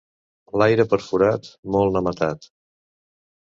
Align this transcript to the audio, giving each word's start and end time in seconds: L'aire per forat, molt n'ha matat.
L'aire 0.61 0.85
per 0.93 0.99
forat, 1.09 1.51
molt 1.77 1.93
n'ha 1.97 2.03
matat. 2.09 2.49